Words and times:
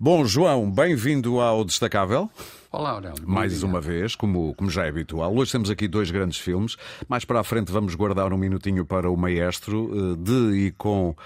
Bom, 0.00 0.24
João, 0.24 0.70
bem-vindo 0.70 1.40
ao 1.40 1.64
Destacável. 1.64 2.30
Olá, 2.70 2.90
Aurélio. 2.90 3.28
Mais 3.28 3.64
uma 3.64 3.80
vez, 3.80 4.14
como, 4.14 4.54
como 4.54 4.70
já 4.70 4.84
é 4.84 4.88
habitual. 4.90 5.34
Hoje 5.34 5.50
temos 5.50 5.70
aqui 5.70 5.88
dois 5.88 6.08
grandes 6.08 6.38
filmes. 6.38 6.76
Mais 7.08 7.24
para 7.24 7.40
a 7.40 7.44
frente 7.44 7.72
vamos 7.72 7.96
guardar 7.96 8.32
um 8.32 8.36
minutinho 8.38 8.86
para 8.86 9.10
o 9.10 9.16
Maestro, 9.16 9.90
eh, 9.92 10.16
de 10.16 10.66
e 10.66 10.70
com 10.72 11.16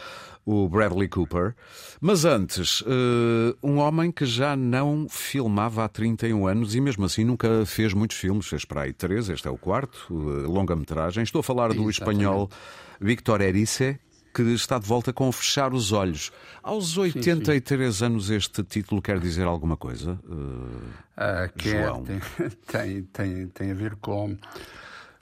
o 0.46 0.68
Bradley 0.70 1.06
Cooper. 1.06 1.54
Mas 2.00 2.24
antes, 2.24 2.82
eh, 2.86 3.54
um 3.62 3.76
homem 3.76 4.10
que 4.10 4.24
já 4.24 4.56
não 4.56 5.06
filmava 5.06 5.84
há 5.84 5.88
31 5.88 6.46
anos 6.46 6.74
e 6.74 6.80
mesmo 6.80 7.04
assim 7.04 7.24
nunca 7.24 7.66
fez 7.66 7.92
muitos 7.92 8.16
filmes. 8.16 8.46
Fez 8.46 8.64
para 8.64 8.82
aí 8.82 8.92
três, 8.94 9.28
este 9.28 9.46
é 9.46 9.50
o 9.50 9.58
quarto, 9.58 10.06
eh, 10.10 10.46
longa-metragem. 10.46 11.22
Estou 11.22 11.40
a 11.40 11.42
falar 11.42 11.74
do 11.74 11.90
Exatamente. 11.90 11.98
espanhol 11.98 12.50
Victor 12.98 13.42
Erice, 13.42 13.98
que 14.32 14.42
está 14.54 14.78
de 14.78 14.86
volta 14.86 15.12
com 15.12 15.30
Fechar 15.30 15.72
os 15.74 15.92
Olhos. 15.92 16.32
Aos 16.62 16.96
83 16.96 18.02
anos 18.02 18.30
este 18.30 18.62
título 18.62 19.02
quer 19.02 19.18
dizer 19.18 19.44
alguma 19.46 19.76
coisa? 19.76 20.18
Uh, 20.24 20.90
Ah, 21.16 21.48
quer, 21.56 21.86
João. 21.86 22.04
tem, 22.66 23.02
tem, 23.04 23.46
tem, 23.48 23.70
a 23.70 23.74
ver 23.74 23.96
com, 23.96 24.36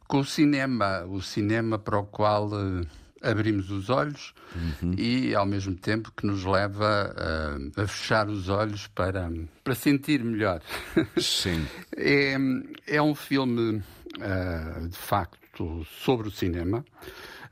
com 0.07 0.21
o 0.21 0.25
cinema, 0.25 1.05
o 1.05 1.21
cinema 1.21 1.79
para 1.79 1.99
o 1.99 2.05
qual 2.05 2.49
eh, 2.53 2.87
abrimos 3.23 3.71
os 3.71 3.91
olhos 3.91 4.33
Uhum. 4.83 4.95
e 4.99 5.33
ao 5.35 5.47
mesmo 5.47 5.77
tempo 5.77 6.11
que 6.17 6.27
nos 6.27 6.45
leva 6.45 7.15
ah, 7.17 7.83
a 7.83 7.87
fechar 7.87 8.29
os 8.29 8.49
olhos 8.49 8.89
para, 8.89 9.31
para 9.63 9.75
sentir 9.77 10.23
melhor. 10.25 10.61
sim. 11.19 11.65
É, 11.97 12.37
é 12.87 13.01
um 13.03 13.15
filme, 13.15 13.83
ah, 14.21 14.87
de 14.87 14.97
facto, 14.97 15.85
sobre 16.05 16.29
o 16.29 16.31
cinema. 16.31 16.85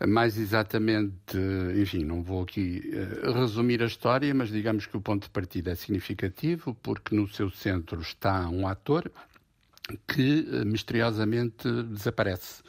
Mais 0.07 0.39
exatamente, 0.39 1.37
enfim, 1.77 2.05
não 2.05 2.23
vou 2.23 2.45
aqui 2.45 2.89
eh, 2.93 3.33
resumir 3.33 3.83
a 3.83 3.87
história, 3.87 4.33
mas 4.33 4.49
digamos 4.49 4.87
que 4.87 4.97
o 4.97 5.01
ponto 5.01 5.25
de 5.25 5.31
partida 5.31 5.73
é 5.73 5.75
significativo, 5.75 6.73
porque 6.81 7.17
no 7.17 7.27
seu 7.27 7.51
centro 7.51 8.01
está 8.01 8.49
um 8.49 8.69
ator 8.69 9.11
que 10.07 10.47
eh, 10.53 10.65
misteriosamente 10.65 11.69
desaparece 11.83 12.63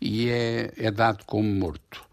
e 0.00 0.28
é, 0.28 0.72
é 0.76 0.90
dado 0.90 1.24
como 1.24 1.48
morto. 1.48 2.07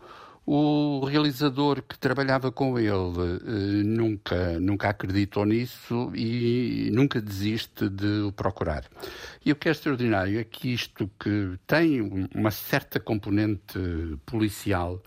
O 0.48 1.04
realizador 1.06 1.82
que 1.82 1.98
trabalhava 1.98 2.52
com 2.52 2.78
ele 2.78 2.92
eh, 2.92 3.84
nunca, 3.84 4.60
nunca 4.60 4.90
acreditou 4.90 5.44
nisso 5.44 6.12
e 6.16 6.92
nunca 6.94 7.20
desiste 7.20 7.90
de 7.90 8.22
o 8.28 8.32
procurar. 8.32 8.84
E 9.44 9.52
o 9.52 9.56
que 9.56 9.68
é 9.68 9.72
extraordinário 9.72 10.40
é 10.40 10.44
que 10.44 10.72
isto 10.72 11.10
que 11.20 11.58
tem 11.66 12.00
um- 12.00 12.28
uma 12.36 12.52
certa 12.52 13.00
componente 13.00 13.80
policial, 14.24 15.02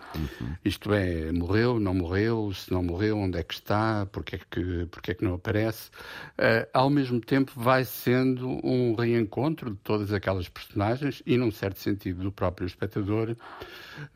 isto 0.65 0.93
é, 0.93 1.31
morreu, 1.31 1.79
não 1.79 1.95
morreu, 1.95 2.53
se 2.53 2.73
não 2.73 2.83
morreu, 2.83 3.17
onde 3.19 3.39
é 3.39 3.43
que 3.45 3.55
está, 3.55 4.07
porque 4.11 4.37
é 4.37 4.41
que, 4.51 4.87
porque 4.91 5.13
é 5.13 5.15
que 5.15 5.25
não 5.25 5.35
aparece, 5.35 5.89
eh, 6.37 6.69
ao 6.73 6.91
mesmo 6.91 7.21
tempo 7.21 7.53
vai 7.55 7.85
sendo 7.85 8.49
um 8.67 8.97
reencontro 8.97 9.71
de 9.71 9.77
todas 9.85 10.13
aquelas 10.13 10.49
personagens 10.49 11.23
e, 11.25 11.37
num 11.37 11.53
certo 11.53 11.79
sentido, 11.79 12.25
do 12.25 12.33
próprio 12.33 12.67
espectador, 12.67 13.37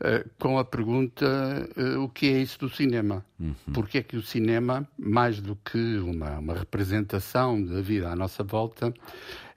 eh, 0.01 0.25
com 0.37 0.57
a 0.59 0.65
pergunta 0.65 1.12
eh, 1.21 1.97
o 1.97 2.09
que 2.09 2.27
é 2.27 2.39
isso 2.39 2.59
do 2.59 2.69
cinema? 2.69 3.25
Porque 3.73 3.99
é 3.99 4.03
que 4.03 4.15
o 4.15 4.21
cinema, 4.21 4.87
mais 4.97 5.41
do 5.41 5.55
que 5.55 5.97
uma, 5.97 6.39
uma 6.39 6.53
representação 6.53 7.63
da 7.63 7.81
vida 7.81 8.09
à 8.09 8.15
nossa 8.15 8.43
volta, 8.43 8.93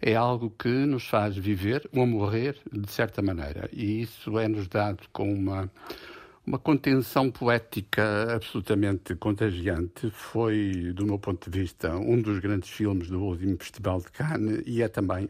é 0.01 0.15
algo 0.15 0.51
que 0.51 0.69
nos 0.69 1.07
faz 1.09 1.37
viver 1.37 1.89
ou 1.95 2.07
morrer 2.07 2.57
de 2.71 2.91
certa 2.91 3.23
maneira. 3.23 3.69
E 3.73 4.03
isso 4.03 4.39
é-nos 4.39 4.69
dado 4.69 5.03
com 5.13 5.33
uma, 5.33 5.71
uma 6.47 6.59
contenção 6.59 7.31
poética 7.31 8.35
absolutamente 8.35 9.15
contagiante. 9.17 10.11
Foi, 10.13 10.93
do 10.95 11.05
meu 11.05 11.19
ponto 11.19 11.51
de 11.51 11.61
vista, 11.61 11.97
um 11.97 12.21
dos 12.23 12.39
grandes 12.39 12.71
filmes 12.71 13.09
do 13.09 13.21
último 13.21 13.57
Festival 13.59 14.01
de 14.01 14.11
Cannes 14.13 14.63
e 14.65 14.81
é 14.81 14.89
também 14.89 15.29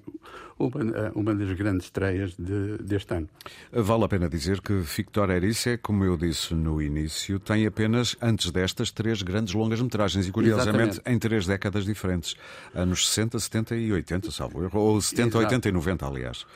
uma, 0.59 1.11
uma 1.15 1.35
das 1.35 1.53
grandes 1.57 1.87
estreias 1.87 2.35
de- 2.37 2.79
deste 2.83 3.15
ano. 3.15 3.29
Vale 3.73 4.05
a 4.05 4.09
pena 4.09 4.29
dizer 4.29 4.61
que 4.61 4.75
Victor 4.75 5.31
Erice, 5.31 5.79
como 5.79 6.05
eu 6.05 6.17
disse 6.17 6.55
no 6.55 6.81
início, 6.83 7.39
tem 7.39 7.67
apenas, 7.67 8.15
antes 8.21 8.51
destas, 8.51 8.91
três 8.91 9.23
grandes 9.23 9.55
longas-metragens 9.55 10.27
e, 10.29 10.33
curiosamente, 10.33 10.93
Exatamente. 10.97 11.17
em 11.17 11.19
três 11.19 11.47
décadas 11.47 11.85
diferentes. 11.87 12.35
Anos 12.75 13.09
60, 13.09 13.39
70 13.39 13.77
e 13.77 13.93
80, 13.93 14.31
salvo 14.31 14.63
erro. 14.65 14.79
Ou 14.81 15.01
70, 15.01 15.29
Exato. 15.29 15.45
80 15.47 15.69
e 15.69 15.73
90, 15.73 16.07
aliás. 16.07 16.47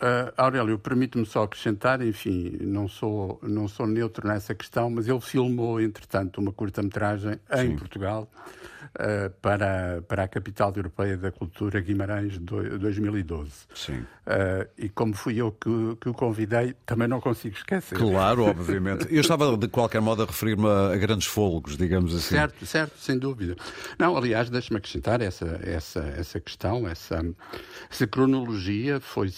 Uh, 0.00 0.32
Aurélio, 0.36 0.78
permite-me 0.78 1.26
só 1.26 1.42
acrescentar, 1.42 2.00
enfim, 2.00 2.56
não 2.60 2.86
sou, 2.86 3.40
não 3.42 3.66
sou 3.66 3.84
neutro 3.84 4.28
nessa 4.28 4.54
questão, 4.54 4.88
mas 4.88 5.08
ele 5.08 5.20
filmou, 5.20 5.80
entretanto, 5.80 6.40
uma 6.40 6.52
curta-metragem 6.52 7.40
em 7.56 7.76
Portugal 7.76 8.30
uh, 8.94 9.30
para, 9.42 10.02
para 10.06 10.24
a 10.24 10.28
Capital 10.28 10.72
Europeia 10.76 11.16
da 11.16 11.30
Cultura 11.30 11.80
Guimarães 11.80 12.38
do, 12.38 12.78
2012. 12.78 13.50
Sim. 13.74 13.98
Uh, 13.98 14.68
e 14.76 14.88
como 14.88 15.14
fui 15.14 15.36
eu 15.36 15.52
que, 15.52 15.96
que 16.00 16.08
o 16.08 16.14
convidei, 16.14 16.74
também 16.84 17.08
não 17.08 17.20
consigo 17.20 17.56
esquecer. 17.56 17.96
Claro, 17.96 18.44
obviamente. 18.46 19.06
Eu 19.10 19.20
estava, 19.20 19.56
de 19.56 19.68
qualquer 19.68 20.00
modo, 20.00 20.22
a 20.22 20.26
referir-me 20.26 20.68
a, 20.68 20.96
grandes 20.96 21.26
fôlegos, 21.26 21.76
digamos 21.76 22.14
assim. 22.14 22.36
Certo, 22.36 22.66
certo, 22.66 22.98
sem 22.98 23.18
dúvida. 23.18 23.56
Não, 23.98 24.16
aliás, 24.16 24.50
deixe-me 24.50 24.78
acrescentar 24.78 25.20
essa, 25.20 25.60
essa, 25.62 26.00
essa 26.16 26.40
questão, 26.40 26.86
essa, 26.86 27.24
essa 27.90 28.06
cronologia 28.06 29.00
foi 29.00 29.28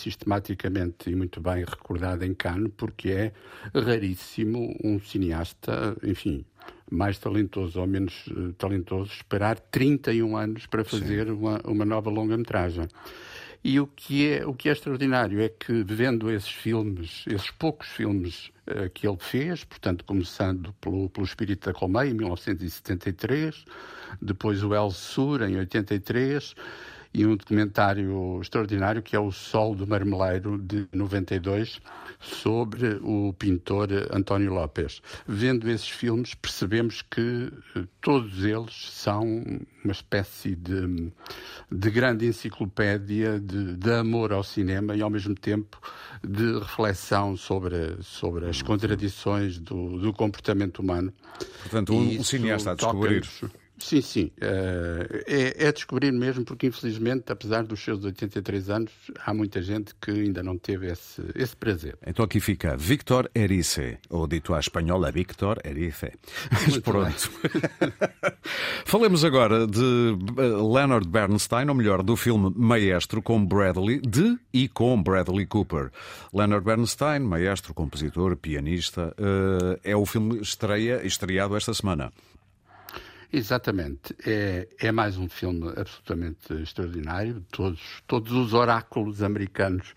sistematicamente 0.50 1.10
e 1.10 1.14
muito 1.14 1.40
bem 1.40 1.64
recordada 1.64 2.26
em 2.26 2.34
Cannes, 2.34 2.72
porque 2.76 3.10
é 3.10 3.32
raríssimo 3.74 4.76
um 4.82 4.98
cineasta, 4.98 5.96
enfim, 6.02 6.44
mais 6.90 7.18
talentoso 7.18 7.80
ou 7.80 7.86
menos 7.86 8.24
eh, 8.30 8.52
talentoso, 8.58 9.12
esperar 9.12 9.58
31 9.58 10.36
anos 10.36 10.66
para 10.66 10.84
fazer 10.84 11.30
uma, 11.30 11.60
uma 11.64 11.84
nova 11.84 12.10
longa-metragem. 12.10 12.88
E 13.62 13.78
o 13.78 13.86
que, 13.86 14.26
é, 14.26 14.46
o 14.46 14.54
que 14.54 14.70
é 14.70 14.72
extraordinário 14.72 15.40
é 15.40 15.48
que, 15.48 15.84
vendo 15.84 16.30
esses 16.30 16.50
filmes, 16.50 17.24
esses 17.26 17.50
poucos 17.50 17.88
filmes 17.88 18.50
eh, 18.66 18.88
que 18.88 19.06
ele 19.06 19.18
fez, 19.20 19.64
portanto, 19.64 20.04
começando 20.04 20.72
pelo, 20.80 21.10
pelo 21.10 21.26
Espírito 21.26 21.66
da 21.66 21.74
Colmeia, 21.74 22.10
em 22.10 22.14
1973, 22.14 23.64
depois 24.20 24.64
o 24.64 24.74
El 24.74 24.90
Sur, 24.90 25.42
em 25.42 25.58
83, 25.58 26.54
e 27.12 27.26
um 27.26 27.36
documentário 27.36 28.38
extraordinário 28.40 29.02
que 29.02 29.16
é 29.16 29.20
O 29.20 29.32
Sol 29.32 29.74
do 29.74 29.86
Marmeleiro, 29.86 30.58
de 30.58 30.86
92, 30.92 31.80
sobre 32.20 33.00
o 33.02 33.32
pintor 33.32 33.88
António 34.12 34.52
Lopes. 34.52 35.02
Vendo 35.26 35.68
esses 35.68 35.88
filmes, 35.88 36.34
percebemos 36.34 37.02
que 37.02 37.50
eh, 37.74 37.84
todos 38.00 38.44
eles 38.44 38.74
são 38.90 39.44
uma 39.84 39.92
espécie 39.92 40.54
de, 40.54 41.12
de 41.70 41.90
grande 41.90 42.26
enciclopédia 42.26 43.40
de, 43.40 43.76
de 43.76 43.92
amor 43.92 44.32
ao 44.32 44.44
cinema 44.44 44.94
e, 44.94 45.02
ao 45.02 45.10
mesmo 45.10 45.34
tempo, 45.34 45.80
de 46.22 46.58
reflexão 46.58 47.36
sobre, 47.36 47.96
sobre 48.02 48.46
as 48.46 48.62
contradições 48.62 49.58
do, 49.58 49.98
do 49.98 50.12
comportamento 50.12 50.80
humano. 50.80 51.12
Portanto, 51.62 51.92
um 51.92 52.04
isso 52.04 52.24
cineasta 52.24 52.72
a 52.72 52.74
descobrir. 52.74 53.24
Sim, 53.80 54.00
sim. 54.00 54.30
eh, 54.40 55.24
é, 55.26 55.66
é 55.68 55.72
descobrir 55.72 56.12
mesmo, 56.12 56.44
porque 56.44 56.66
infelizmente, 56.66 57.32
apesar 57.32 57.64
dos 57.64 57.80
seus 57.80 58.04
83 58.04 58.70
anos, 58.70 58.92
há 59.24 59.32
muita 59.32 59.62
gente 59.62 59.94
que 60.00 60.10
ainda 60.10 60.42
não 60.42 60.58
teve 60.58 60.90
esse, 60.90 61.22
esse 61.34 61.56
prazer. 61.56 61.96
Então 62.06 62.24
aqui 62.24 62.40
fica 62.40 62.76
Victor 62.76 63.30
Erice, 63.34 63.98
ou 64.08 64.26
dito 64.26 64.54
à 64.54 64.60
espanhola 64.60 65.10
Victor 65.10 65.58
Erice. 65.64 66.12
Mas 66.50 66.78
pronto. 66.78 67.30
Falemos 68.84 69.24
agora 69.24 69.66
de 69.66 70.16
eh, 70.38 70.42
Leonard 70.42 71.08
Bernstein, 71.08 71.68
ou 71.68 71.74
melhor, 71.74 72.02
do 72.02 72.16
filme 72.16 72.52
Maestro 72.56 73.22
com 73.22 73.44
Bradley, 73.44 74.00
de 74.00 74.38
e 74.52 74.68
com 74.68 75.02
Bradley 75.02 75.46
Cooper. 75.46 75.90
Leonard 76.32 76.64
Bernstein, 76.64 77.20
maestro, 77.20 77.72
compositor, 77.72 78.36
pianista, 78.36 79.14
eh, 79.18 79.90
é 79.92 79.96
o 79.96 80.04
filme 80.04 80.40
estreia, 80.40 81.04
estreado 81.04 81.56
esta 81.56 81.72
semana. 81.72 82.12
Exatamente. 83.32 84.14
É, 84.26 84.66
é 84.78 84.90
mais 84.90 85.16
um 85.16 85.28
filme 85.28 85.68
absolutamente 85.76 86.52
extraordinário. 86.54 87.44
Todos, 87.52 88.02
todos 88.06 88.32
os 88.32 88.52
oráculos 88.52 89.22
americanos 89.22 89.94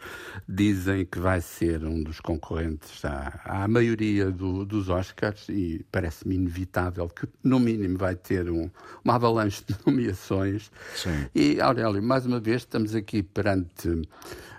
dizem 0.48 1.04
que 1.06 1.20
vai 1.20 1.42
ser 1.42 1.84
um 1.84 2.04
dos 2.04 2.20
concorrentes 2.20 3.04
à, 3.04 3.42
à 3.44 3.68
maioria 3.68 4.30
do- 4.30 4.64
dos 4.66 4.88
Oscars 4.90 5.50
e 5.50 5.84
parece-me 5.92 6.36
inevitável 6.36 7.08
que, 7.10 7.28
no 7.44 7.60
mínimo, 7.60 7.98
vai 7.98 8.16
ter 8.16 8.50
um- 8.52 8.70
uma 9.04 9.16
avalanche 9.16 9.64
de 9.68 9.76
nomeações. 9.86 10.72
Sim. 10.96 11.26
E, 11.34 11.60
Aurélio, 11.60 12.04
mais 12.04 12.28
uma 12.28 12.40
vez 12.40 12.62
estamos 12.62 12.94
aqui 12.94 13.24
perante 13.24 13.90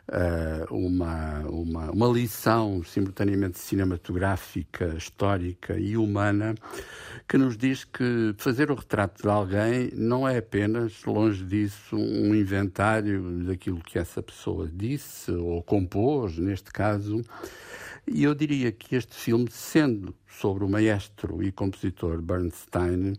eh, 0.06 0.67
uma, 0.71 1.41
uma, 1.49 1.91
uma 1.91 2.06
lição 2.09 2.83
simultaneamente 2.85 3.59
cinematográfica, 3.59 4.95
histórica 4.97 5.79
e 5.79 5.97
humana 5.97 6.55
que 7.27 7.39
nos 7.39 7.56
diz 7.56 7.85
que 7.85 8.35
fazer 8.37 8.71
o 8.71 8.75
retrato 8.75 9.23
de 9.23 9.29
alguém 9.29 9.91
não 9.95 10.29
é 10.29 10.39
apenas, 10.39 11.03
longe 11.05 11.43
disso, 11.43 11.97
um 11.97 12.35
inventário 12.35 13.45
daquilo 13.45 13.81
que 13.81 13.99
essa 13.99 14.23
pessoa 14.23 14.69
disse 14.71 15.31
ou 15.31 15.62
compôs, 15.62 16.39
neste 16.39 16.71
caso, 16.71 17.23
E 18.06 18.25
eu 18.25 18.35
diria 18.35 18.71
que 18.71 18.97
este 18.97 19.15
filme, 19.15 19.49
sendo 19.51 20.15
sobre 20.29 20.65
o 20.65 20.69
maestro 20.69 21.43
e 21.43 21.51
compositor 21.51 22.21
Bernstein, 22.21 23.15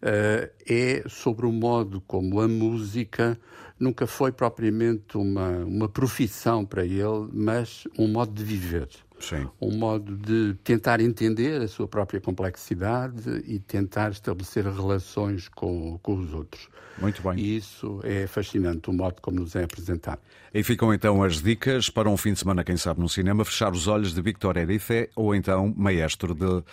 é 0.00 1.02
sobre 1.08 1.46
o 1.46 1.52
modo 1.52 2.00
como 2.02 2.40
a 2.40 2.46
música 2.46 3.38
nunca 3.78 4.06
foi 4.06 4.30
propriamente 4.30 5.16
uma, 5.16 5.64
uma 5.64 5.88
profissão 5.88 6.64
para 6.64 6.84
ele, 6.84 7.28
mas 7.32 7.84
um 7.98 8.06
modo 8.06 8.32
de 8.32 8.44
viver. 8.44 8.88
Sim. 9.20 9.48
Um 9.60 9.76
modo 9.76 10.16
de 10.16 10.54
tentar 10.64 11.00
entender 11.00 11.60
a 11.60 11.68
sua 11.68 11.86
própria 11.86 12.20
complexidade 12.20 13.42
e 13.46 13.58
tentar 13.58 14.10
estabelecer 14.10 14.64
relações 14.64 15.48
com, 15.48 15.98
com 16.02 16.16
os 16.16 16.32
outros. 16.32 16.68
Muito 16.98 17.22
bem. 17.22 17.38
E 17.38 17.56
isso 17.56 18.00
é 18.02 18.26
fascinante, 18.26 18.90
o 18.90 18.92
modo 18.92 19.20
como 19.20 19.40
nos 19.40 19.54
é 19.54 19.64
apresentado. 19.64 20.20
E 20.52 20.62
ficam 20.62 20.92
então 20.92 21.22
as 21.22 21.40
dicas 21.40 21.88
para 21.88 22.08
um 22.08 22.16
fim 22.16 22.32
de 22.32 22.40
semana, 22.40 22.64
quem 22.64 22.76
sabe, 22.76 23.00
no 23.00 23.08
cinema, 23.08 23.44
Fechar 23.44 23.72
os 23.72 23.86
Olhos 23.86 24.14
de 24.14 24.20
Victor 24.20 24.56
Erice 24.56 25.08
ou 25.14 25.34
então 25.34 25.72
Maestro 25.76 26.34
de, 26.34 26.64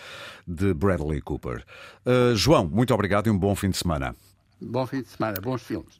de 0.47 0.73
Bradley 0.73 1.21
Cooper. 1.21 1.63
Uh, 2.05 2.35
João, 2.35 2.67
muito 2.67 2.93
obrigado 2.93 3.27
e 3.27 3.29
um 3.29 3.37
bom 3.37 3.55
fim 3.55 3.69
de 3.69 3.77
semana. 3.77 4.15
Bom 4.59 4.87
fim 4.87 5.01
de 5.01 5.09
semana, 5.09 5.39
bons 5.39 5.61
filmes. 5.61 5.95